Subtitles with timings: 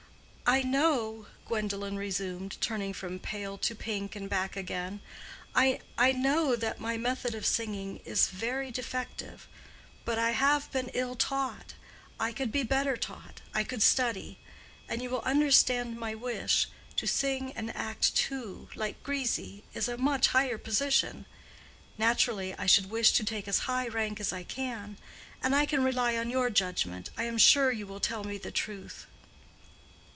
[0.53, 5.79] "I know," Gwendolen resumed, turning from pale to pink and back again—"I
[6.13, 9.47] know that my method of singing is very defective;
[10.03, 11.75] but I have been ill taught.
[12.19, 14.39] I could be better taught; I could study.
[14.89, 20.27] And you will understand my wish:—to sing and act too, like Grisi, is a much
[20.27, 21.25] higher position.
[21.97, 24.97] Naturally, I should wish to take as high rank as I can.
[25.41, 27.09] And I can rely on your judgment.
[27.17, 29.07] I am sure you will tell me the truth."